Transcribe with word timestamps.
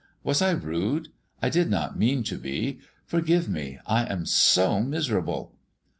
Was 0.23 0.41
I 0.41 0.49
rude? 0.49 1.09
I 1.43 1.49
did 1.49 1.69
not 1.69 1.95
mean 1.95 2.23
to 2.23 2.39
be. 2.39 2.79
Forgive 3.05 3.47
me; 3.47 3.77
I 3.85 4.03
am 4.11 4.25
so 4.25 4.79
miserable." 4.81 5.53